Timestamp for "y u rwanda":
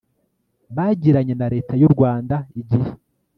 1.81-2.35